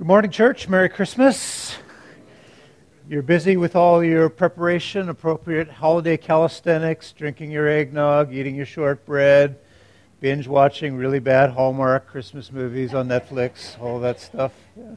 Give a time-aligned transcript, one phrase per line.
[0.00, 0.66] Good morning, church.
[0.66, 1.76] Merry Christmas.
[3.06, 9.58] You're busy with all your preparation, appropriate holiday calisthenics, drinking your eggnog, eating your shortbread,
[10.18, 14.52] binge watching really bad Hallmark Christmas movies on Netflix, all that stuff.
[14.74, 14.94] Yeah.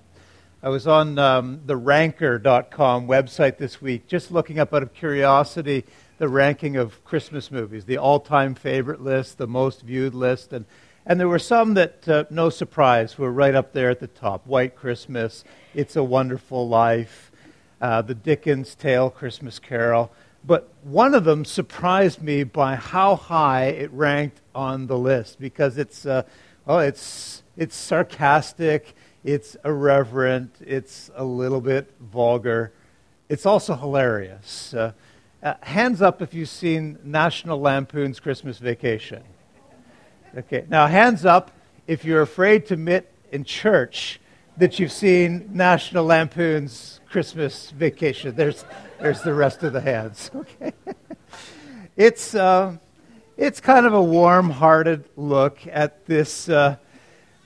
[0.64, 5.84] I was on um, the ranker.com website this week just looking up out of curiosity
[6.18, 10.64] the ranking of Christmas movies, the all time favorite list, the most viewed list, and
[11.06, 14.48] and there were some that, uh, no surprise, were right up there at the top
[14.48, 17.32] White Christmas, It's a Wonderful Life,
[17.82, 20.12] uh, the Dickens Tale, Christmas Carol.
[20.46, 25.78] But one of them surprised me by how high it ranked on the list because
[25.78, 26.24] it's, uh,
[26.66, 32.72] well, it's, it's sarcastic, it's irreverent, it's a little bit vulgar.
[33.30, 34.74] It's also hilarious.
[34.74, 34.94] Uh,
[35.42, 39.24] uh, hands up if you've seen National Lampoon's Christmas Vacation.
[40.36, 40.66] Okay.
[40.68, 41.52] Now, hands up
[41.86, 44.20] if you're afraid to admit in church
[44.58, 48.36] that you've seen National Lampoon's Christmas Vacation.
[48.36, 48.66] There's,
[49.00, 50.32] there's the rest of the hands.
[50.60, 50.74] Okay.
[51.96, 52.78] It's, uh,
[53.38, 56.78] it's kind of a warm hearted look at this, uh,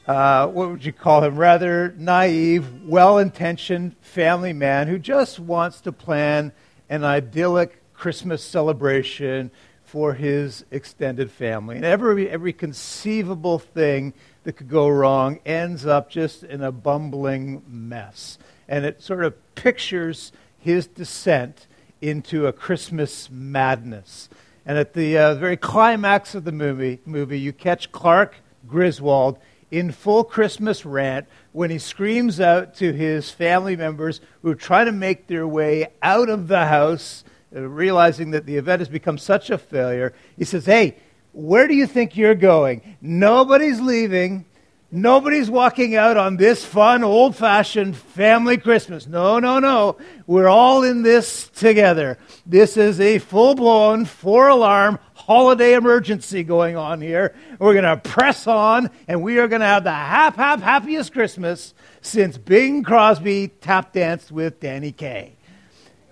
[0.07, 5.81] uh, what would you call him, rather naive, well intentioned family man who just wants
[5.81, 6.53] to plan
[6.89, 9.51] an idyllic Christmas celebration
[9.87, 11.77] for his extended family.
[11.77, 14.13] And every, every conceivable thing
[14.43, 18.37] that could go wrong ends up just in a bumbling mess.
[18.67, 21.67] And it sort of pictures his descent
[22.01, 24.27] into a Christmas madness.
[24.65, 28.35] And at the uh, very climax of the movie, movie, you catch Clark
[28.67, 29.39] Griswold
[29.71, 34.87] in full Christmas rant when he screams out to his family members who are trying
[34.87, 37.23] to make their way out of the house
[37.57, 40.97] Uh, realizing that the event has become such a failure, he says, Hey,
[41.33, 42.97] where do you think you're going?
[43.01, 44.45] Nobody's leaving.
[44.89, 49.05] Nobody's walking out on this fun, old fashioned family Christmas.
[49.05, 49.97] No, no, no.
[50.27, 52.17] We're all in this together.
[52.45, 57.35] This is a full blown, four alarm holiday emergency going on here.
[57.59, 61.11] We're going to press on, and we are going to have the hap, hap, happiest
[61.11, 65.35] Christmas since Bing Crosby tap danced with Danny Kaye.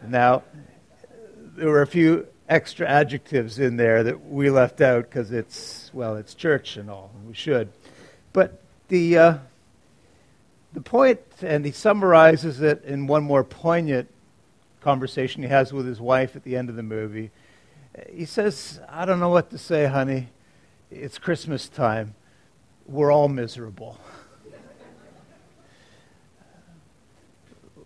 [0.05, 0.43] Now,
[1.55, 6.15] there were a few extra adjectives in there that we left out because it's, well,
[6.15, 7.69] it's church and all, and we should.
[8.33, 9.37] But the, uh,
[10.73, 14.09] the point, and he summarizes it in one more poignant
[14.81, 17.31] conversation he has with his wife at the end of the movie.
[18.11, 20.27] He says, I don't know what to say, honey.
[20.91, 22.15] It's Christmas time.
[22.85, 23.97] We're all miserable.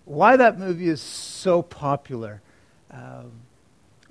[0.06, 2.42] Why that movie is so popular.
[2.92, 3.32] Um,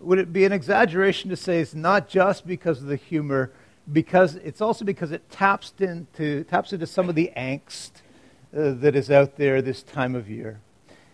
[0.01, 3.51] would it be an exaggeration to say it's not just because of the humor,
[3.93, 7.91] because it's also because it taps into, taps into some of the angst
[8.57, 10.61] uh, that is out there this time of year.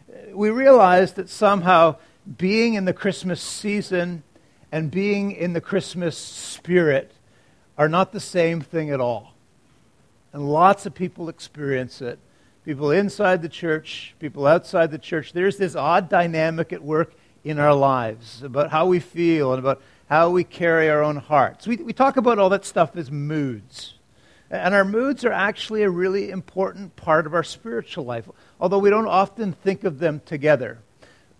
[0.09, 1.97] Uh, we realize that somehow
[2.39, 4.23] being in the Christmas season
[4.71, 7.13] and being in the Christmas spirit
[7.79, 9.35] are not the same thing at all.
[10.33, 12.19] And lots of people experience it.
[12.65, 15.33] People inside the church, people outside the church.
[15.33, 19.83] There's this odd dynamic at work in our lives, about how we feel, and about
[20.09, 21.67] how we carry our own hearts.
[21.67, 23.95] We, we talk about all that stuff as moods.
[24.51, 28.29] And our moods are actually a really important part of our spiritual life,
[28.61, 30.79] although we don't often think of them together.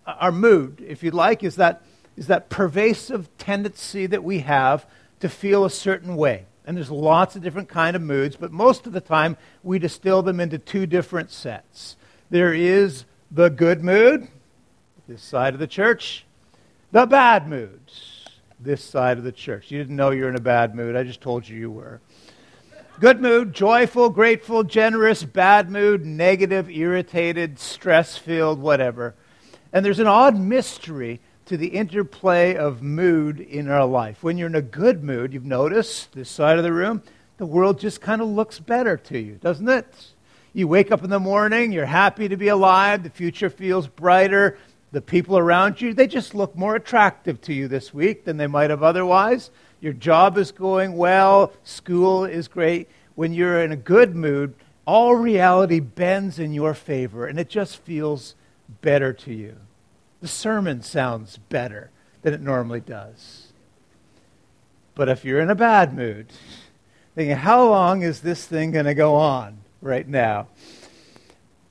[0.05, 1.83] Uh, our mood, if you'd like, is that,
[2.17, 4.85] is that pervasive tendency that we have
[5.19, 6.45] to feel a certain way.
[6.65, 10.21] And there's lots of different kind of moods, but most of the time we distill
[10.21, 11.95] them into two different sets.
[12.29, 14.27] There is the good mood,
[15.07, 16.25] this side of the church.
[16.91, 18.25] The bad moods,
[18.59, 19.69] this side of the church.
[19.69, 20.95] You didn't know you were in a bad mood.
[20.95, 22.01] I just told you you were.
[22.99, 29.15] Good mood, joyful, grateful, generous, bad mood, negative, irritated, stress filled, whatever.
[29.73, 34.23] And there's an odd mystery to the interplay of mood in our life.
[34.23, 37.03] When you're in a good mood, you've noticed this side of the room,
[37.37, 39.85] the world just kind of looks better to you, doesn't it?
[40.53, 44.57] You wake up in the morning, you're happy to be alive, the future feels brighter,
[44.95, 48.47] the people around you, they just look more attractive to you this week than they
[48.47, 49.51] might have otherwise.
[49.81, 52.87] Your job is going well, school is great.
[53.13, 54.55] When you're in a good mood,
[54.85, 58.35] all reality bends in your favor, and it just feels
[58.79, 59.57] better to you.
[60.21, 63.47] The sermon sounds better than it normally does.
[64.95, 66.27] But if you're in a bad mood,
[67.15, 70.47] thinking, how long is this thing going to go on right now?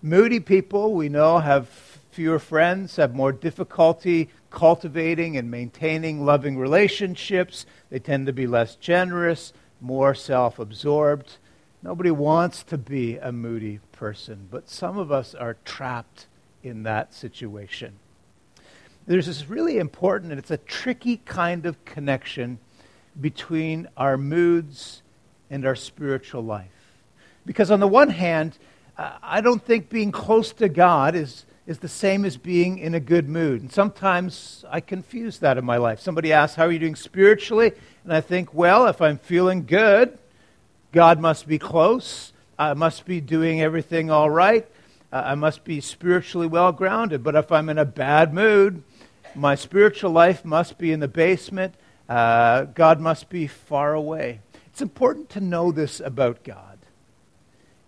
[0.02, 7.66] Moody people, we know, have fewer friends, have more difficulty cultivating and maintaining loving relationships.
[7.90, 11.38] They tend to be less generous, more self absorbed.
[11.82, 16.28] Nobody wants to be a moody person, but some of us are trapped
[16.62, 17.94] in that situation.
[19.06, 22.60] There's this really important, and it's a tricky kind of connection
[23.20, 25.02] between our moods
[25.50, 26.70] and our spiritual life.
[27.44, 28.56] Because on the one hand,
[28.96, 33.00] I don't think being close to God is, is the same as being in a
[33.00, 33.62] good mood.
[33.62, 36.00] And sometimes I confuse that in my life.
[36.00, 37.72] Somebody asks, How are you doing spiritually?
[38.04, 40.18] And I think, Well, if I'm feeling good,
[40.92, 42.32] God must be close.
[42.58, 44.66] I must be doing everything all right.
[45.12, 47.22] Uh, I must be spiritually well grounded.
[47.24, 48.82] But if I'm in a bad mood,
[49.34, 51.74] my spiritual life must be in the basement.
[52.08, 54.40] Uh, God must be far away.
[54.66, 56.73] It's important to know this about God.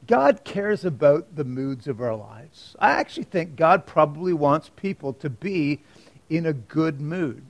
[0.06, 2.76] God cares about the moods of our lives.
[2.78, 5.80] I actually think God probably wants people to be
[6.28, 7.44] in a good mood.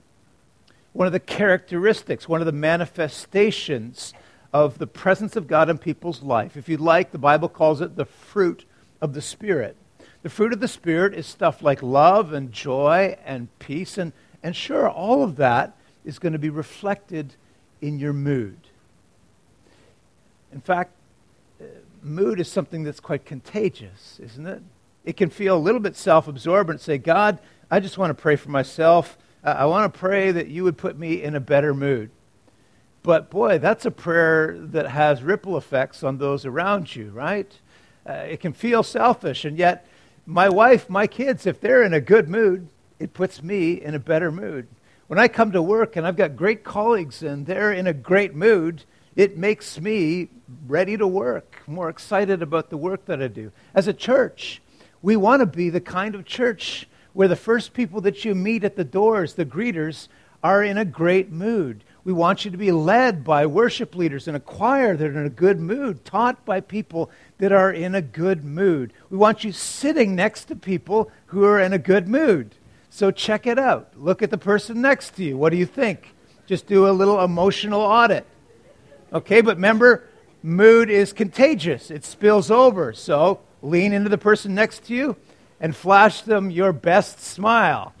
[0.93, 4.13] One of the characteristics, one of the manifestations
[4.51, 6.57] of the presence of God in people's life.
[6.57, 8.65] If you like, the Bible calls it the fruit
[9.01, 9.75] of the Spirit.
[10.23, 13.97] The fruit of the Spirit is stuff like love and joy and peace.
[13.97, 17.35] And, and sure, all of that is going to be reflected
[17.81, 18.57] in your mood.
[20.51, 20.91] In fact,
[22.07, 24.61] mood is something that's quite contagious, isn't it?
[25.05, 26.81] It can feel a little bit self absorbent.
[26.81, 27.39] Say, God,
[27.69, 29.17] I just want to pray for myself.
[29.43, 32.09] I want to pray that you would put me in a better mood.
[33.03, 37.49] But boy, that's a prayer that has ripple effects on those around you, right?
[38.05, 39.87] Uh, it can feel selfish, and yet
[40.25, 42.67] my wife, my kids, if they're in a good mood,
[42.99, 44.67] it puts me in a better mood.
[45.07, 48.35] When I come to work and I've got great colleagues and they're in a great
[48.35, 48.83] mood,
[49.17, 50.29] it makes me
[50.67, 53.51] ready to work, more excited about the work that I do.
[53.73, 54.61] As a church,
[55.01, 58.63] we want to be the kind of church where the first people that you meet
[58.63, 60.07] at the doors, the greeters,
[60.43, 61.83] are in a great mood.
[62.03, 65.25] We want you to be led by worship leaders in a choir that are in
[65.25, 67.09] a good mood, taught by people
[67.39, 68.93] that are in a good mood.
[69.09, 72.53] We want you sitting next to people who are in a good mood.
[72.91, 73.93] So check it out.
[73.97, 75.37] Look at the person next to you.
[75.37, 76.13] What do you think?
[76.45, 78.27] Just do a little emotional audit.
[79.13, 80.03] Okay, but remember,
[80.43, 82.91] mood is contagious, it spills over.
[82.93, 85.15] So lean into the person next to you
[85.59, 87.93] and flash them your best smile.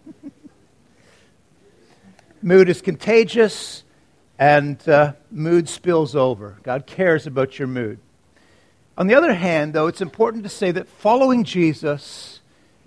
[2.41, 3.83] Mood is contagious,
[4.37, 6.57] and uh, mood spills over.
[6.63, 7.99] God cares about your mood.
[8.97, 12.34] On the other hand, though, it's important to say that following Jesus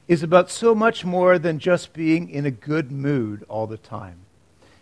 [0.08, 4.18] is about so much more than just being in a good mood all the time.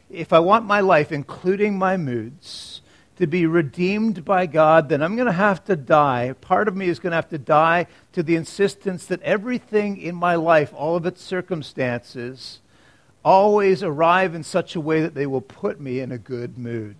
[0.08, 2.80] If I want my life, including my moods,
[3.16, 6.34] to be redeemed by God, then I'm going to have to die.
[6.40, 10.14] Part of me is going to have to die to the insistence that everything in
[10.14, 12.60] my life, all of its circumstances,
[13.24, 16.94] always arrive in such a way that they will put me in a good mood.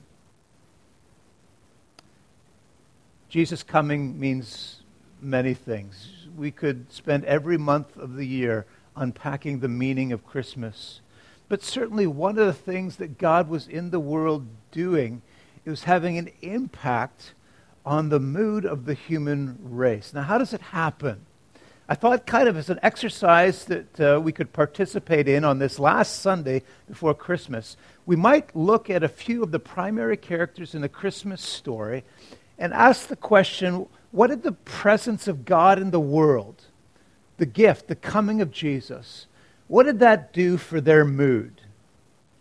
[3.29, 4.83] Jesus coming means
[5.21, 6.16] many things.
[6.37, 11.01] We could spend every month of the year unpacking the meaning of Christmas.
[11.49, 15.23] But certainly, one of the things that God was in the world doing
[15.65, 17.35] it was having an impact
[17.85, 20.13] on the mood of the human race.
[20.15, 21.27] Now, how does it happen?
[21.89, 25.79] I thought, kind of as an exercise that uh, we could participate in on this
[25.79, 30.83] last Sunday before Christmas, we might look at a few of the primary characters in
[30.83, 32.05] the Christmas story
[32.59, 36.63] and ask the question what did the presence of God in the world,
[37.37, 39.27] the gift, the coming of Jesus,
[39.69, 41.61] what did that do for their mood?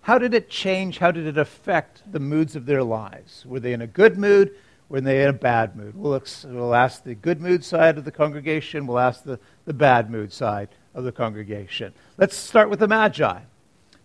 [0.01, 0.99] How did it change?
[0.99, 3.45] How did it affect the moods of their lives?
[3.45, 4.55] Were they in a good mood?
[4.87, 5.95] when they're in a bad mood.
[5.95, 10.09] We'll, we'll ask the good mood side of the congregation, we'll ask the, the bad
[10.09, 11.93] mood side of the congregation.
[12.17, 13.39] Let's start with the Magi.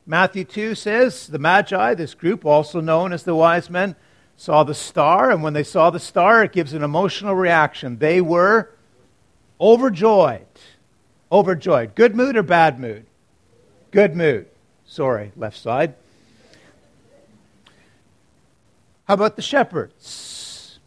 [0.07, 3.95] Matthew 2 says, The Magi, this group, also known as the wise men,
[4.41, 7.99] saw the star, and when they saw the star, it gives an emotional reaction.
[7.99, 8.71] They were
[9.61, 10.47] overjoyed.
[11.31, 11.95] Overjoyed.
[11.95, 13.05] Good mood or bad mood?
[13.91, 14.47] Good mood.
[14.87, 15.93] Sorry, left side.
[19.05, 20.79] How about the shepherds?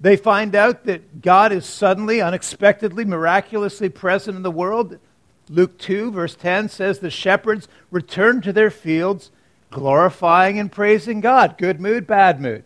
[0.00, 5.00] They find out that God is suddenly, unexpectedly, miraculously present in the world.
[5.48, 9.32] Luke 2, verse 10 says, The shepherds returned to their fields,
[9.72, 11.58] glorifying and praising God.
[11.58, 12.62] Good mood, bad mood.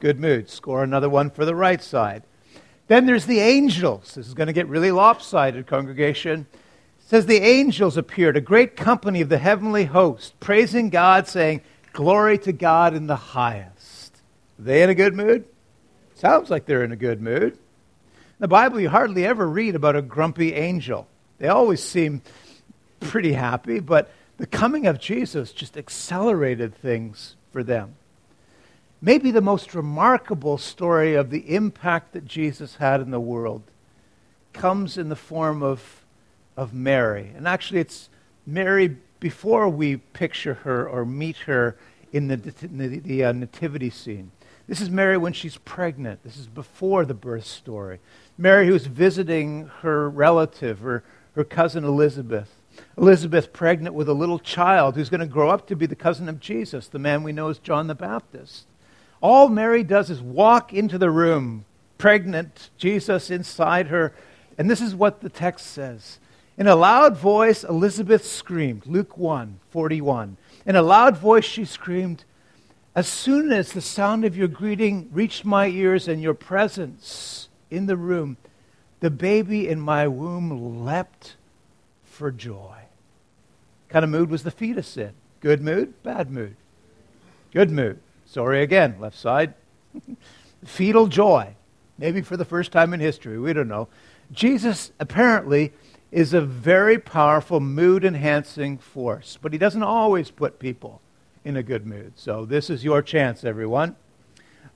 [0.00, 0.48] Good mood.
[0.48, 2.24] Score another one for the right side.
[2.88, 4.14] Then there's the angels.
[4.14, 6.46] This is going to get really lopsided, congregation.
[7.00, 11.60] It says the angels appeared, a great company of the heavenly host, praising God, saying,
[11.92, 14.14] Glory to God in the highest.
[14.58, 15.44] Are they in a good mood?
[16.14, 17.52] Sounds like they're in a good mood.
[17.52, 17.58] In
[18.38, 21.06] the Bible, you hardly ever read about a grumpy angel.
[21.38, 22.22] They always seem
[23.00, 27.96] pretty happy, but The coming of Jesus just accelerated things for them.
[29.02, 33.62] Maybe the most remarkable story of the impact that Jesus had in the world
[34.52, 36.04] comes in the form of,
[36.56, 37.32] of Mary.
[37.34, 38.10] And actually, it's
[38.46, 41.76] Mary before we picture her or meet her
[42.12, 44.32] in the, the, the uh, nativity scene.
[44.66, 46.22] This is Mary when she's pregnant.
[46.22, 48.00] This is before the birth story.
[48.36, 51.02] Mary, who's visiting her relative, her,
[51.34, 52.54] her cousin Elizabeth.
[52.96, 56.28] Elizabeth, pregnant with a little child who's going to grow up to be the cousin
[56.28, 58.66] of Jesus, the man we know as John the Baptist.
[59.20, 61.64] All Mary does is walk into the room,
[61.98, 64.14] pregnant, Jesus inside her,
[64.56, 66.18] and this is what the text says.
[66.56, 70.36] In a loud voice, Elizabeth screamed, Luke 1 41.
[70.66, 72.24] In a loud voice, she screamed,
[72.94, 77.86] As soon as the sound of your greeting reached my ears and your presence in
[77.86, 78.36] the room,
[79.00, 81.36] the baby in my womb leapt
[82.04, 82.54] for joy.
[82.56, 85.12] What kind of mood was the fetus in?
[85.40, 86.02] Good mood?
[86.02, 86.56] Bad mood?
[87.52, 87.98] Good mood.
[88.30, 89.54] Sorry again, left side.
[90.64, 91.56] Fetal joy.
[91.98, 93.40] Maybe for the first time in history.
[93.40, 93.88] We don't know.
[94.30, 95.72] Jesus apparently
[96.12, 101.00] is a very powerful mood enhancing force, but he doesn't always put people
[101.44, 102.12] in a good mood.
[102.14, 103.96] So this is your chance, everyone.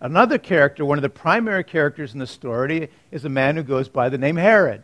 [0.00, 3.88] Another character, one of the primary characters in the story, is a man who goes
[3.88, 4.82] by the name Herod.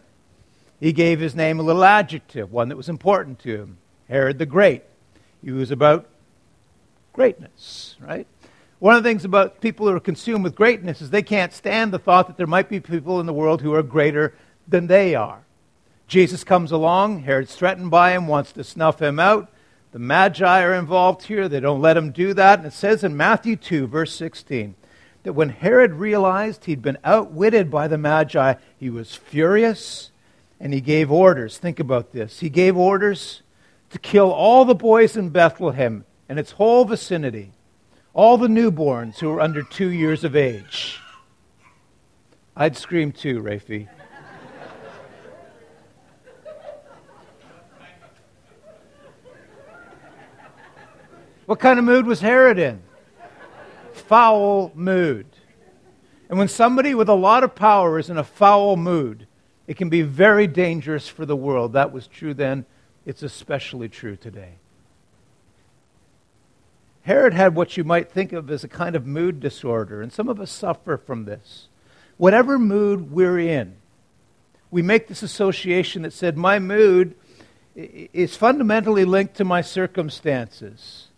[0.79, 4.47] He gave his name a little adjective, one that was important to him Herod the
[4.47, 4.85] Great.
[5.43, 6.07] He was about
[7.13, 8.29] greatness, right?
[8.81, 11.93] One of the things about people who are consumed with greatness is they can't stand
[11.93, 14.35] the thought that there might be people in the world who are greater
[14.67, 15.45] than they are.
[16.09, 19.51] Jesus comes along, Herod's threatened by him, wants to snuff him out.
[19.93, 21.47] The Magi are involved here.
[21.47, 22.59] They don't let him do that.
[22.59, 24.75] And it says in Matthew 2, verse 16,
[25.25, 30.11] that when Herod realized he'd been outwitted by the Magi, he was furious
[30.59, 31.59] and he gave orders.
[31.59, 32.41] Think about this.
[32.41, 33.43] He gave orders
[33.91, 37.53] to kill all the boys in Bethlehem and its whole vicinity,
[38.15, 41.01] all the newborns who were under two years of age.
[42.57, 43.89] I'd scream too, Rafi.
[51.47, 52.83] what kind of mood was Herod in?
[54.11, 55.27] foul mood.
[56.29, 59.27] And when somebody with a lot of power is in a foul mood,
[59.69, 61.75] it can be very dangerous for the world.
[61.75, 62.67] That was true then,
[63.07, 64.60] it's especially true today.
[67.03, 70.29] Herod had what you might think of as a kind of mood disorder, and some
[70.29, 71.69] of us suffer from this.
[72.17, 73.77] Whatever mood we're in,
[74.71, 77.15] we make this association that said, My mood
[77.75, 81.09] is fundamentally linked to my circumstances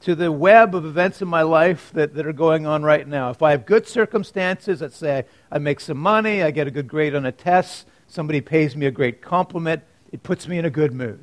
[0.00, 3.30] to the web of events in my life that, that are going on right now.
[3.30, 6.70] If I have good circumstances, let's say I, I make some money, I get a
[6.70, 10.64] good grade on a test, somebody pays me a great compliment, it puts me in
[10.64, 11.22] a good mood.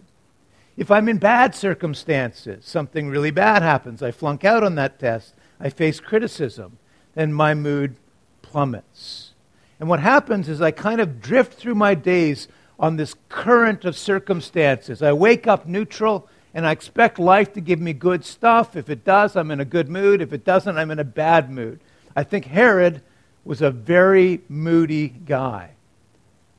[0.77, 5.33] If I'm in bad circumstances, something really bad happens, I flunk out on that test,
[5.59, 6.77] I face criticism,
[7.15, 7.95] then my mood
[8.43, 9.33] plummets.
[9.79, 12.47] And what happens is I kind of drift through my days
[12.79, 15.01] on this current of circumstances.
[15.01, 18.75] I wake up neutral and I expect life to give me good stuff.
[18.75, 20.21] If it does, I'm in a good mood.
[20.21, 21.79] If it doesn't, I'm in a bad mood.
[22.15, 23.01] I think Herod
[23.43, 25.71] was a very moody guy.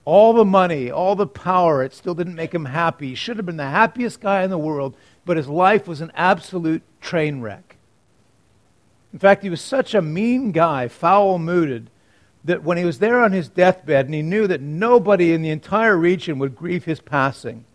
[0.09, 3.09] All the money, all the power, it still didn't make him happy.
[3.09, 4.97] He should have been the happiest guy in the world,
[5.27, 7.77] but his life was an absolute train wreck.
[9.13, 11.91] In fact, he was such a mean guy, foul mooded,
[12.43, 15.51] that when he was there on his deathbed and he knew that nobody in the
[15.51, 17.67] entire region would grieve his passing,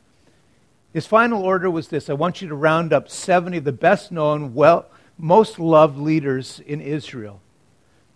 [0.92, 4.12] his final order was this I want you to round up 70 of the best
[4.12, 4.88] known, well,
[5.20, 7.42] most loved leaders in Israel.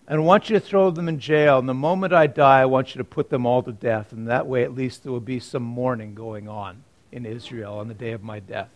[0.08, 1.60] And I want you to throw them in jail.
[1.60, 4.14] And the moment I die, I want you to put them all to death.
[4.14, 7.88] And that way, at least, there will be some mourning going on in Israel on
[7.88, 8.70] the day of my death.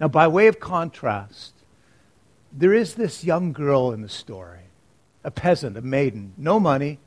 [0.00, 1.52] Now, by way of contrast,
[2.52, 4.64] there is this young girl in the story,
[5.22, 6.98] a peasant, a maiden, no money,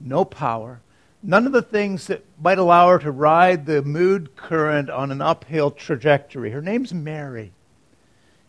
[0.00, 0.80] no power,
[1.20, 5.20] none of the things that might allow her to ride the mood current on an
[5.20, 6.50] uphill trajectory.
[6.50, 7.52] Her name's Mary.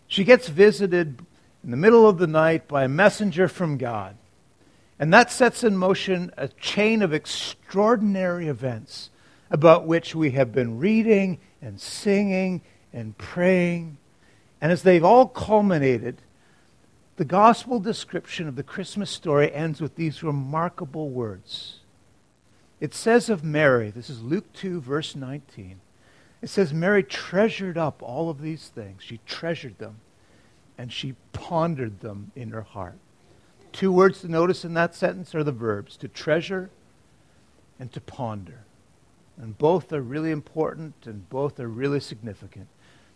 [0.07, 1.25] She gets visited
[1.65, 4.15] in the middle of the night by a messenger from God.
[4.97, 9.09] And that sets in motion a chain of extraordinary events
[9.51, 12.61] about which we have been reading and singing
[12.93, 13.97] and praying.
[14.61, 16.21] And as they've all culminated,
[17.17, 21.79] the gospel description of the Christmas story ends with these remarkable words
[22.79, 25.79] it says of Mary, this is Luke 2, verse 19.
[26.41, 29.01] It says, Mary treasured up all of these things.
[29.01, 30.01] She treasured them,
[30.77, 32.97] and she pondered them in her heart.
[33.71, 36.69] Two words to notice in that sentence are the verbs to treasure
[37.79, 38.63] and to ponder.
[39.37, 42.67] And both are really important and both are really significant.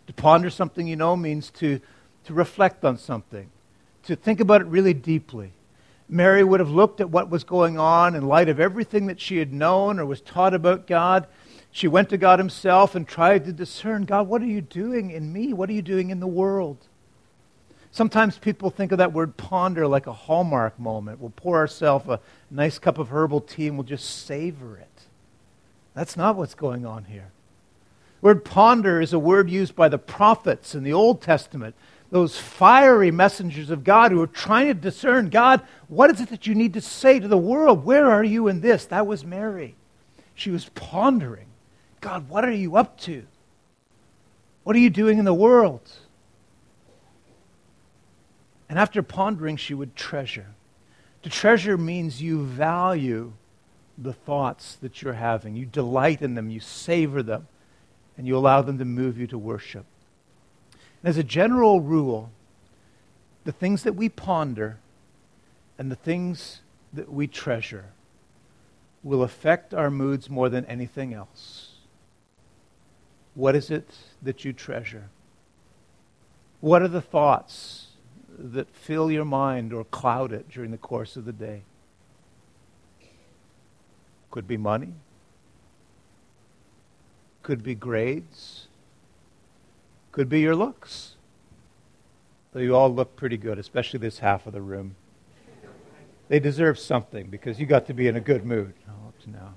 [0.06, 1.80] To ponder something you know means to,
[2.24, 3.48] to reflect on something,
[4.02, 5.52] to think about it really deeply.
[6.08, 9.38] Mary would have looked at what was going on in light of everything that she
[9.38, 11.26] had known or was taught about God.
[11.70, 15.32] She went to God Himself and tried to discern God, what are you doing in
[15.32, 15.52] me?
[15.52, 16.88] What are you doing in the world?
[17.92, 21.20] Sometimes people think of that word ponder like a hallmark moment.
[21.20, 22.20] We'll pour ourselves a
[22.50, 24.86] nice cup of herbal tea and we'll just savor it.
[25.94, 27.32] That's not what's going on here.
[28.20, 31.74] The word ponder is a word used by the prophets in the Old Testament,
[32.10, 36.46] those fiery messengers of God who are trying to discern God, what is it that
[36.46, 37.84] you need to say to the world?
[37.84, 38.84] Where are you in this?
[38.86, 39.74] That was Mary.
[40.34, 41.46] She was pondering
[42.00, 43.26] God, what are you up to?
[44.64, 45.82] What are you doing in the world?
[48.70, 50.46] And after pondering, she would treasure.
[51.24, 53.32] To treasure means you value
[53.98, 55.56] the thoughts that you're having.
[55.56, 57.48] You delight in them, you savor them,
[58.16, 59.84] and you allow them to move you to worship.
[61.02, 62.30] And as a general rule,
[63.42, 64.78] the things that we ponder
[65.76, 66.60] and the things
[66.92, 67.86] that we treasure
[69.02, 71.72] will affect our moods more than anything else.
[73.34, 73.90] What is it
[74.22, 75.08] that you treasure?
[76.60, 77.88] What are the thoughts
[78.40, 81.62] that fill your mind or cloud it during the course of the day.
[84.30, 84.94] Could be money.
[87.42, 88.68] Could be grades.
[90.12, 91.16] Could be your looks.
[92.52, 94.96] Though you all look pretty good, especially this half of the room.
[96.28, 99.30] They deserve something because you got to be in a good mood oh, up to
[99.30, 99.54] now.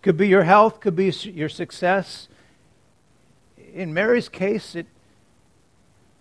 [0.00, 2.28] Could be your health, could be your success.
[3.74, 4.86] In Mary's case, it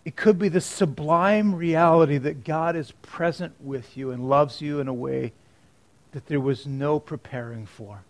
[0.04, 4.80] it could be the sublime reality that God is present with you and loves you
[4.80, 5.34] in a way
[6.12, 8.04] that there was no preparing for.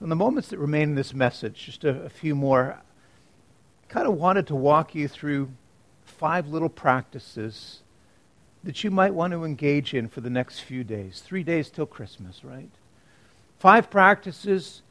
[0.00, 4.06] In the moments that remain in this message, just a, a few more, I kind
[4.06, 5.50] of wanted to walk you through
[6.04, 7.80] five little practices
[8.64, 11.22] that you might want to engage in for the next few days.
[11.24, 12.68] Three days till Christmas, right?
[13.58, 14.82] Five practices,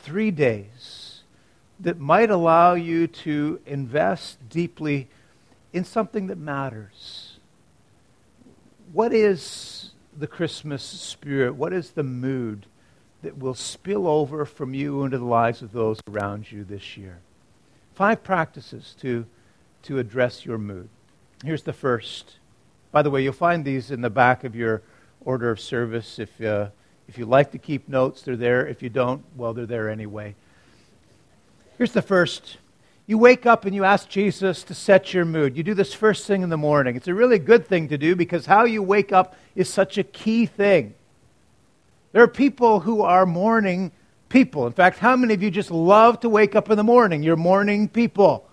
[0.00, 1.11] three days
[1.82, 5.08] that might allow you to invest deeply
[5.72, 7.38] in something that matters.
[8.92, 11.54] What is the Christmas spirit?
[11.54, 12.66] What is the mood
[13.22, 17.18] that will spill over from you into the lives of those around you this year?
[17.94, 19.26] Five practices to,
[19.82, 20.88] to address your mood.
[21.44, 22.36] Here's the first.
[22.92, 24.82] By the way, you'll find these in the back of your
[25.24, 26.18] order of service.
[26.18, 26.68] If, uh,
[27.08, 28.66] if you like to keep notes, they're there.
[28.66, 30.36] If you don't, well, they're there anyway.
[31.82, 32.58] Here's the first.
[33.08, 35.56] You wake up and you ask Jesus to set your mood.
[35.56, 36.94] You do this first thing in the morning.
[36.94, 40.04] It's a really good thing to do because how you wake up is such a
[40.04, 40.94] key thing.
[42.12, 43.90] There are people who are morning
[44.28, 44.64] people.
[44.68, 47.24] In fact, how many of you just love to wake up in the morning?
[47.24, 48.48] You're morning people.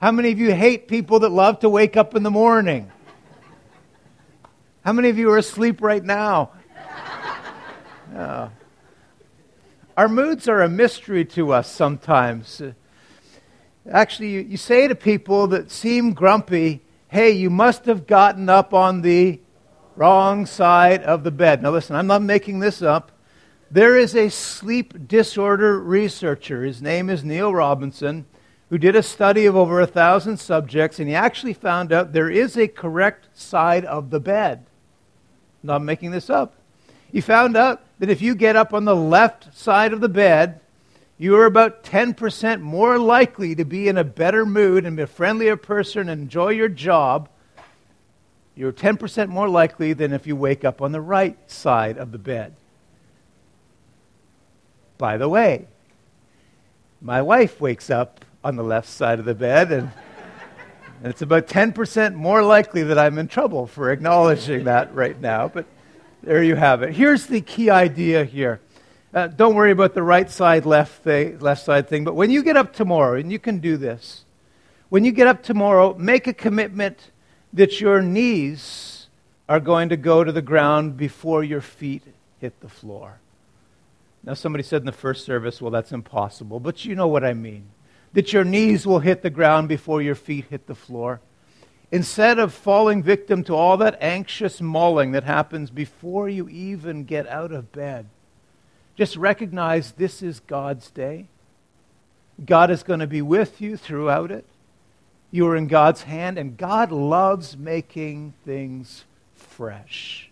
[0.00, 2.88] How many of you hate people that love to wake up in the morning?
[4.84, 6.52] How many of you are asleep right now?
[8.14, 8.48] Oh.
[9.96, 12.60] Our moods are a mystery to us sometimes.
[13.90, 18.74] Actually, you, you say to people that seem grumpy, hey, you must have gotten up
[18.74, 19.40] on the
[19.94, 21.62] wrong side of the bed.
[21.62, 23.10] Now, listen, I'm not making this up.
[23.70, 26.62] There is a sleep disorder researcher.
[26.62, 28.26] His name is Neil Robinson,
[28.68, 32.28] who did a study of over a thousand subjects, and he actually found out there
[32.30, 34.66] is a correct side of the bed.
[35.62, 36.54] I'm not making this up.
[37.10, 40.60] He found out that if you get up on the left side of the bed,
[41.18, 45.06] you are about 10% more likely to be in a better mood and be a
[45.06, 47.28] friendlier person and enjoy your job.
[48.54, 52.18] You're 10% more likely than if you wake up on the right side of the
[52.18, 52.54] bed.
[54.98, 55.68] By the way,
[57.00, 59.90] my wife wakes up on the left side of the bed, and,
[61.02, 65.48] and it's about 10% more likely that I'm in trouble for acknowledging that right now.
[65.48, 65.66] But
[66.26, 66.92] there you have it.
[66.92, 68.60] Here's the key idea here.
[69.14, 72.02] Uh, don't worry about the right side, left, thing, left side thing.
[72.02, 74.24] But when you get up tomorrow, and you can do this,
[74.88, 77.12] when you get up tomorrow, make a commitment
[77.52, 79.06] that your knees
[79.48, 82.02] are going to go to the ground before your feet
[82.40, 83.20] hit the floor.
[84.24, 86.58] Now, somebody said in the first service, well, that's impossible.
[86.58, 87.68] But you know what I mean.
[88.14, 91.20] That your knees will hit the ground before your feet hit the floor.
[91.92, 97.28] Instead of falling victim to all that anxious mulling that happens before you even get
[97.28, 98.06] out of bed,
[98.96, 101.26] just recognize this is God's day.
[102.44, 104.44] God is going to be with you throughout it.
[105.30, 110.30] You are in God's hand, and God loves making things fresh.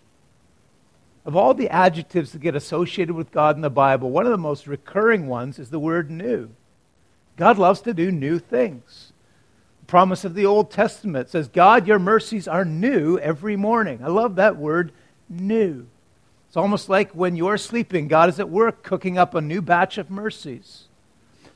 [1.24, 4.38] Of all the adjectives that get associated with God in the Bible, one of the
[4.38, 6.50] most recurring ones is the word new.
[7.36, 9.13] God loves to do new things.
[9.86, 14.00] Promise of the Old Testament says, God, your mercies are new every morning.
[14.02, 14.92] I love that word,
[15.28, 15.86] new.
[16.48, 19.98] It's almost like when you're sleeping, God is at work cooking up a new batch
[19.98, 20.84] of mercies.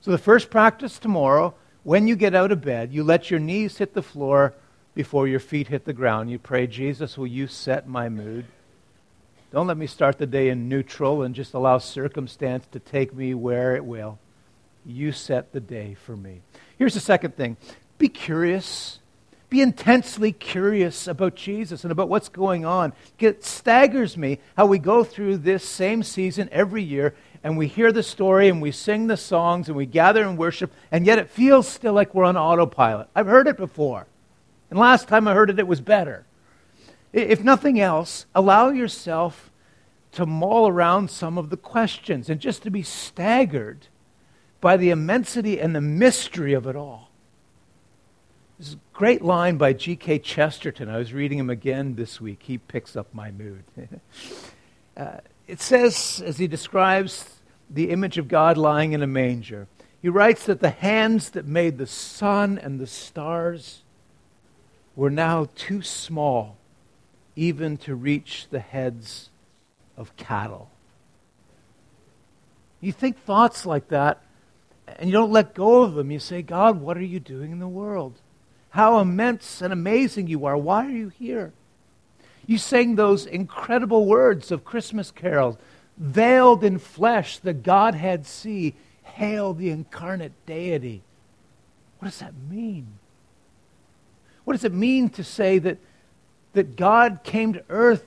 [0.00, 3.78] So the first practice tomorrow, when you get out of bed, you let your knees
[3.78, 4.54] hit the floor
[4.94, 6.30] before your feet hit the ground.
[6.30, 8.46] You pray, Jesus, will you set my mood?
[9.52, 13.32] Don't let me start the day in neutral and just allow circumstance to take me
[13.32, 14.18] where it will.
[14.84, 16.42] You set the day for me.
[16.76, 17.56] Here's the second thing
[17.98, 19.00] be curious.
[19.50, 22.92] Be intensely curious about Jesus and about what's going on.
[23.18, 27.92] It staggers me how we go through this same season every year and we hear
[27.92, 31.30] the story and we sing the songs and we gather and worship, and yet it
[31.30, 33.08] feels still like we're on autopilot.
[33.14, 34.06] I've heard it before.
[34.70, 36.26] And last time I heard it, it was better.
[37.12, 39.50] If nothing else, allow yourself
[40.12, 43.86] to mull around some of the questions and just to be staggered
[44.60, 47.07] by the immensity and the mystery of it all.
[48.58, 50.18] This is a great line by G.K.
[50.18, 50.88] Chesterton.
[50.88, 52.42] I was reading him again this week.
[52.42, 53.62] He picks up my mood.
[54.96, 57.38] uh, it says, as he describes
[57.70, 59.68] the image of God lying in a manger,
[60.02, 63.82] he writes that the hands that made the sun and the stars
[64.96, 66.56] were now too small
[67.36, 69.30] even to reach the heads
[69.96, 70.68] of cattle.
[72.80, 74.20] You think thoughts like that,
[74.98, 76.10] and you don't let go of them.
[76.10, 78.14] You say, God, what are you doing in the world?
[78.70, 80.56] How immense and amazing you are.
[80.56, 81.52] Why are you here?
[82.46, 85.56] You sang those incredible words of Christmas carols.
[85.96, 88.74] Veiled in flesh, the Godhead see.
[89.02, 91.02] Hail the incarnate deity.
[91.98, 92.86] What does that mean?
[94.44, 95.78] What does it mean to say that,
[96.52, 98.04] that God came to earth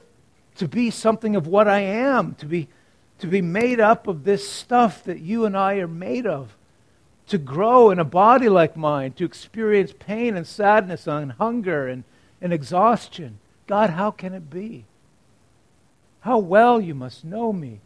[0.56, 2.68] to be something of what I am, to be,
[3.20, 6.56] to be made up of this stuff that you and I are made of,
[7.32, 12.04] to grow in a body like mine, to experience pain and sadness and hunger and,
[12.42, 13.40] and exhaustion?
[13.68, 14.86] God, how can it be?
[16.22, 17.80] How well you must know me.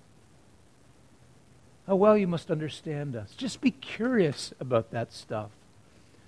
[1.87, 3.33] How well you must understand us.
[3.35, 5.51] Just be curious about that stuff.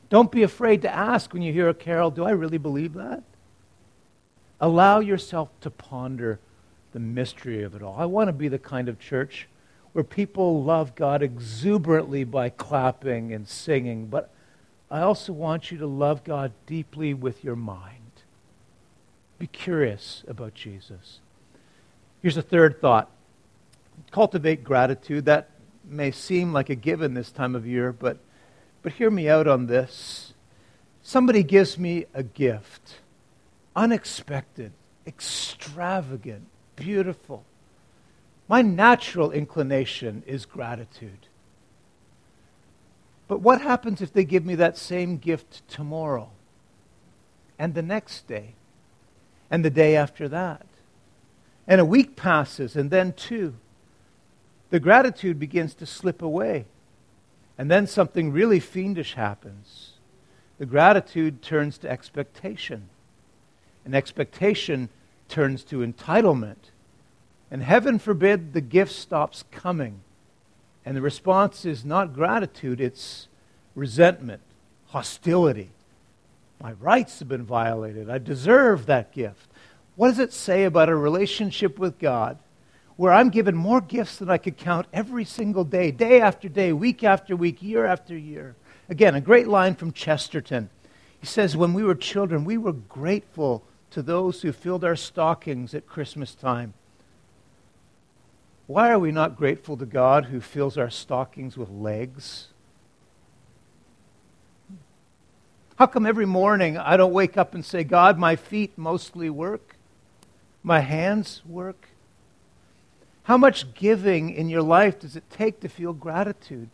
[0.10, 3.24] Don't be afraid to ask when you hear a carol, do I really believe that?
[4.62, 6.40] Allow yourself to ponder
[6.94, 7.96] the mystery of it all.
[7.98, 9.48] I want to be the kind of church
[9.98, 14.30] where people love God exuberantly by clapping and singing, but
[14.92, 18.12] I also want you to love God deeply with your mind.
[19.40, 21.20] Be curious about Jesus.
[22.22, 23.10] Here's a third thought
[24.12, 25.26] cultivate gratitude.
[25.26, 25.50] That
[25.84, 28.20] may seem like a given this time of year, but
[28.84, 30.36] but hear me out on this.
[31.02, 32.98] Somebody gives me a gift,
[33.76, 34.74] unexpected,
[35.08, 37.46] extravagant, beautiful.
[38.48, 41.28] My natural inclination is gratitude.
[43.28, 46.30] But what happens if they give me that same gift tomorrow
[47.60, 48.54] and the next day
[49.52, 50.66] and the day after that?
[51.68, 53.56] And a week passes and then two.
[54.70, 56.66] The gratitude begins to slip away.
[57.58, 59.94] And then something really fiendish happens.
[60.58, 62.90] The gratitude turns to expectation.
[63.84, 64.90] And expectation
[65.28, 66.72] turns to entitlement.
[67.50, 70.02] And heaven forbid the gift stops coming.
[70.86, 73.28] And the response is not gratitude, it's
[73.76, 74.42] resentment,
[74.88, 75.72] hostility.
[76.62, 78.10] My rights have been violated.
[78.10, 79.50] I deserve that gift.
[79.96, 82.38] What does it say about a relationship with God
[82.98, 86.74] where I'm given more gifts than I could count every single day, day after day,
[86.74, 88.56] week after week, year after year.
[88.90, 90.70] Again, a great line from Chesterton.
[91.20, 95.74] He says, When we were children, we were grateful to those who filled our stockings
[95.74, 96.74] at Christmas time.
[98.68, 102.50] Why are we not grateful to God who fills our stockings with legs?
[105.78, 109.78] How come every morning I don't wake up and say, God, my feet mostly work,
[110.64, 111.88] my hands work?
[113.24, 116.70] How much giving in your life does it take to feel gratitude?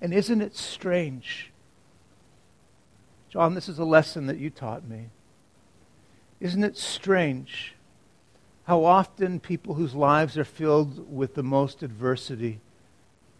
[0.00, 1.52] And isn't it strange?
[3.28, 5.10] John, this is a lesson that you taught me.
[6.40, 7.74] Isn't it strange
[8.70, 12.60] how often people whose lives are filled with the most adversity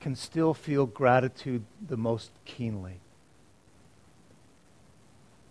[0.01, 2.99] can still feel gratitude the most keenly?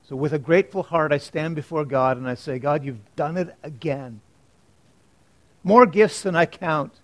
[0.04, 3.38] So, with a grateful heart, I stand before God and I say, God, you've done
[3.38, 4.20] it again
[5.64, 7.00] more gifts than I count.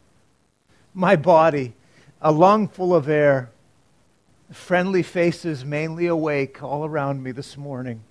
[0.93, 1.75] My body,
[2.21, 3.51] a lung full of air,
[4.51, 8.03] friendly faces mainly awake all around me this morning.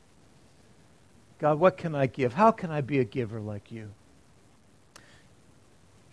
[1.38, 2.32] God, what can I give?
[2.32, 3.90] How can I be a giver like you?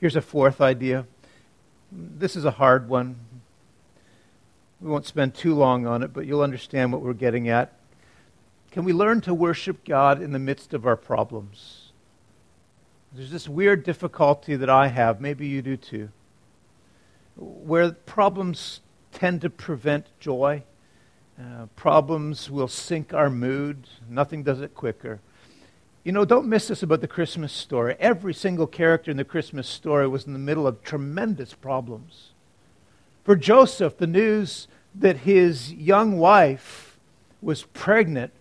[0.02, 1.06] Here's a fourth idea.
[1.92, 3.18] This is a hard one.
[4.82, 7.78] We won't spend too long on it, but you'll understand what we're getting at.
[8.72, 11.92] Can we learn to worship God in the midst of our problems?
[13.14, 16.10] There's this weird difficulty that I have, maybe you do too,
[17.36, 18.80] where problems
[19.12, 20.64] tend to prevent joy.
[21.40, 23.88] Uh, problems will sink our mood.
[24.10, 25.20] Nothing does it quicker.
[26.04, 27.96] You know, don't miss this about the Christmas story.
[28.00, 32.32] Every single character in the Christmas story was in the middle of tremendous problems.
[33.24, 36.98] For Joseph, the news that his young wife
[37.42, 38.34] was pregnant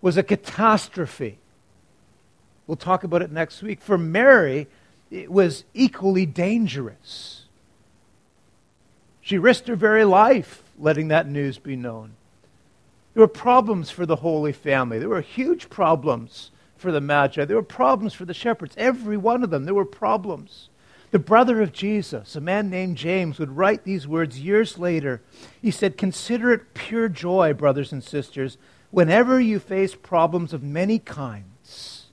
[0.00, 1.38] was a catastrophe.
[2.66, 3.82] We'll talk about it next week.
[3.82, 4.66] For Mary,
[5.10, 7.44] it was equally dangerous.
[9.20, 12.14] She risked her very life letting that news be known.
[13.12, 14.98] There were problems for the Holy Family.
[14.98, 16.50] There were huge problems
[16.82, 17.44] for the Magi.
[17.46, 18.74] There were problems for the shepherds.
[18.76, 20.68] Every one of them, there were problems.
[21.12, 25.22] The brother of Jesus, a man named James, would write these words years later.
[25.60, 28.58] He said, Consider it pure joy, brothers and sisters,
[28.90, 32.06] whenever you face problems of many kinds,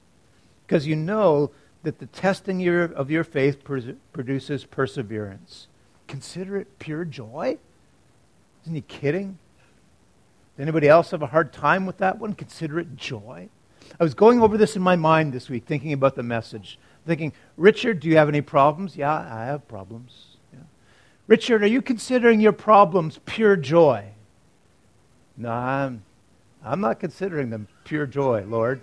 [0.65, 1.51] because you know
[1.83, 5.67] that the testing of your faith produces perseverance.
[6.07, 7.57] Consider it pure joy?
[8.63, 9.37] Isn't he kidding?
[10.57, 12.33] Does anybody else have a hard time with that one?
[12.33, 13.47] Consider it joy.
[13.99, 17.33] I was going over this in my mind this week, thinking about the message thinking,
[17.57, 18.95] Richard, do you have any problems?
[18.95, 20.37] Yeah, I have problems.
[20.53, 20.59] Yeah.
[21.27, 24.05] Richard, are you considering your problems pure joy?
[25.35, 26.03] No, I'm,
[26.63, 28.81] I'm not considering them pure joy, Lord.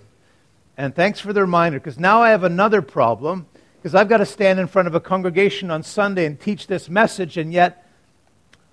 [0.76, 4.26] And thanks for the reminder, because now I have another problem, because I've got to
[4.26, 7.86] stand in front of a congregation on Sunday and teach this message, and yet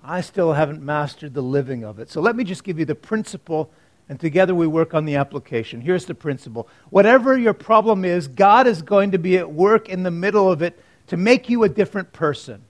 [0.04, 2.10] I still haven't mastered the living of it.
[2.10, 3.72] So let me just give you the principle
[4.10, 5.82] and together we work on the application.
[5.82, 10.04] Here's the principle whatever your problem is, God is going to be at work in
[10.04, 12.64] the middle of it to make you a different person.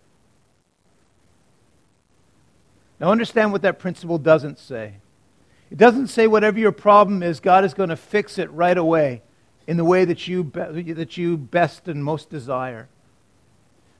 [3.00, 4.93] Now, understand what that principle doesn't say.
[5.69, 9.24] It doesn't say whatever your problem is, God is going to fix it right away
[9.67, 12.88] in the way that you, be- that you best and most desire.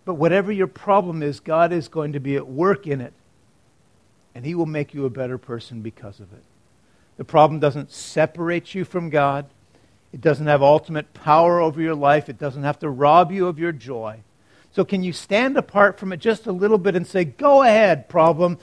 [0.06, 3.14] But whatever your problem is, God is going to be at work in it,
[4.36, 6.44] and He will make you a better person because of it.
[7.18, 9.46] The problem doesn't separate you from God.
[10.12, 12.30] It doesn't have ultimate power over your life.
[12.30, 14.22] It doesn't have to rob you of your joy.
[14.72, 18.10] So, can you stand apart from it just a little bit and say, Go ahead,
[18.10, 18.58] problem.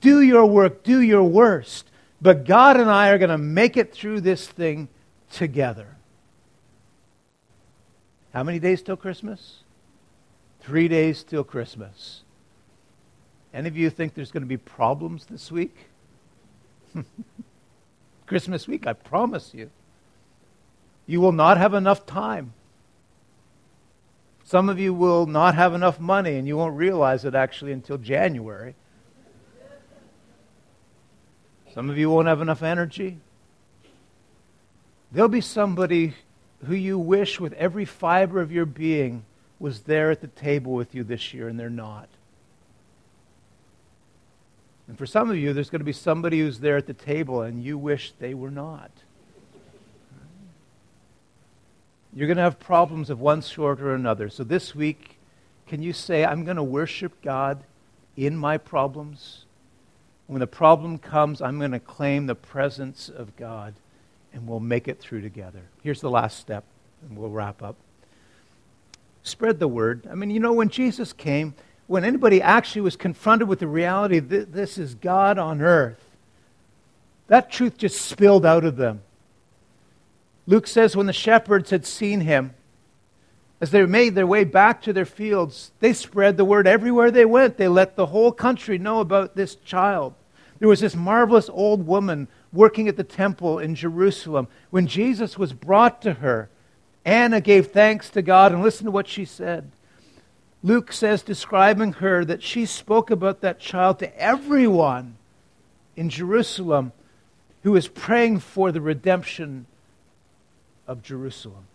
[0.00, 0.82] Do your work.
[0.82, 1.90] Do your worst.
[2.20, 4.88] But God and I are going to make it through this thing
[5.30, 5.96] together.
[8.32, 9.60] How many days till Christmas?
[10.60, 12.22] Three days till Christmas.
[13.54, 15.74] Any of you think there's going to be problems this week?
[18.26, 19.70] Christmas week, I promise you.
[21.06, 22.52] You will not have enough time.
[24.44, 27.98] Some of you will not have enough money, and you won't realize it actually until
[27.98, 28.74] January.
[31.74, 33.18] Some of you won't have enough energy.
[35.12, 36.14] There'll be somebody
[36.64, 39.24] who you wish with every fiber of your being
[39.58, 42.08] was there at the table with you this year, and they're not.
[44.88, 47.42] And for some of you, there's going to be somebody who's there at the table
[47.42, 48.90] and you wish they were not.
[52.12, 54.30] You're going to have problems of one sort or another.
[54.30, 55.18] So this week,
[55.66, 57.62] can you say, I'm going to worship God
[58.16, 59.44] in my problems?
[60.26, 63.74] When the problem comes, I'm going to claim the presence of God
[64.32, 65.62] and we'll make it through together.
[65.82, 66.64] Here's the last step,
[67.02, 67.76] and we'll wrap up.
[69.22, 70.06] Spread the word.
[70.10, 71.54] I mean, you know, when Jesus came,
[71.86, 76.02] when anybody actually was confronted with the reality that this is God on earth,
[77.28, 79.02] that truth just spilled out of them.
[80.46, 82.54] Luke says when the shepherds had seen him,
[83.60, 87.24] as they made their way back to their fields, they spread the word everywhere they
[87.24, 87.56] went.
[87.56, 90.14] They let the whole country know about this child.
[90.58, 94.48] There was this marvelous old woman working at the temple in Jerusalem.
[94.70, 96.50] When Jesus was brought to her,
[97.04, 99.70] Anna gave thanks to God, and listen to what she said.
[100.66, 105.16] Luke says, describing her, that she spoke about that child to everyone
[105.94, 106.90] in Jerusalem
[107.62, 109.66] who was praying for the redemption
[110.88, 111.66] of Jerusalem.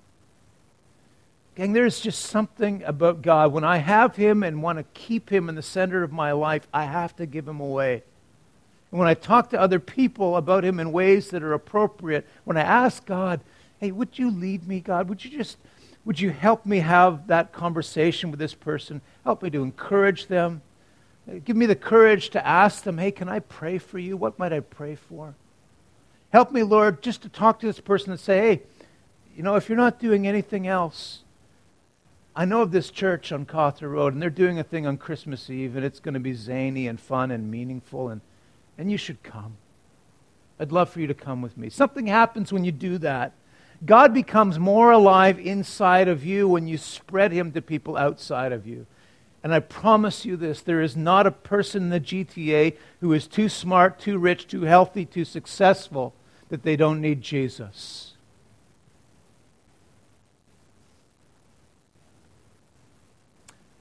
[1.56, 3.54] Gang, there's just something about God.
[3.54, 6.68] When I have Him and want to keep Him in the center of my life,
[6.74, 8.04] I have to give Him away.
[8.92, 12.58] And when I talk to other people about Him in ways that are appropriate, when
[12.58, 13.40] I ask God,
[13.80, 15.08] hey, would you lead me, God?
[15.08, 15.56] Would you just
[16.06, 19.02] would you help me have that conversation with this person?
[19.24, 20.62] Help me to encourage them.
[21.46, 24.18] Give me the courage to ask them, hey, can I pray for you?
[24.18, 25.36] What might I pray for?
[26.32, 28.62] Help me, Lord, just to talk to this person and say, hey,
[29.36, 31.24] you know, if you're not doing anything else,
[32.36, 35.50] I know of this church on Cawthra Road, and they're doing a thing on Christmas
[35.50, 38.10] Eve, and it's going to be zany and fun and meaningful.
[38.10, 38.22] And
[38.78, 39.58] And you should come.
[40.60, 41.70] I'd love for you to come with me.
[41.70, 43.34] Something happens when you do that.
[43.84, 48.68] God becomes more alive inside of you when you spread Him to people outside of
[48.68, 48.86] you.
[49.44, 53.28] And I promise you this there is not a person in the GTA who is
[53.28, 56.14] too smart, too rich, too healthy, too successful
[56.50, 58.14] that they don't need Jesus.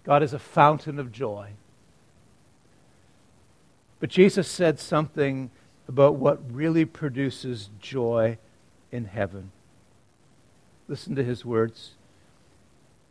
[0.02, 1.50] God is a fountain of joy.
[3.98, 5.50] But Jesus said something
[5.86, 8.38] about what really produces joy
[8.90, 9.52] in heaven.
[10.90, 11.92] Listen to his words.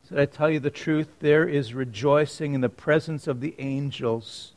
[0.02, 3.56] He said, I tell you the truth, there is rejoicing in the presence of the
[3.58, 4.52] angels,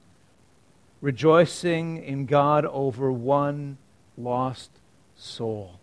[1.00, 3.78] rejoicing in God over one
[4.18, 4.70] lost
[5.16, 5.78] soul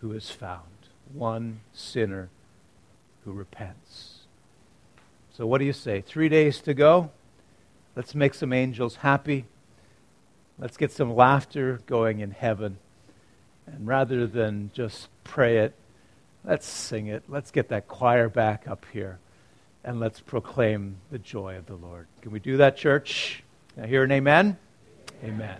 [0.00, 2.30] who is found, one sinner
[3.26, 4.20] who repents.
[5.34, 6.00] So, what do you say?
[6.00, 7.10] Three days to go?
[7.94, 9.44] Let's make some angels happy.
[10.58, 12.78] Let's get some laughter going in heaven.
[13.74, 15.74] And rather than just pray it,
[16.44, 17.24] let's sing it.
[17.28, 19.18] Let's get that choir back up here.
[19.84, 22.06] And let's proclaim the joy of the Lord.
[22.22, 23.42] Can we do that, church?
[23.80, 24.56] I hear an amen?
[25.24, 25.58] Amen.